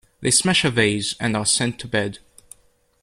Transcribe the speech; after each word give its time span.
They 0.21 0.31
smash 0.31 0.65
a 0.65 0.71
vase 0.71 1.13
and 1.19 1.37
are 1.37 1.45
sent 1.45 1.77
to 1.81 1.87
bed. 1.87 2.17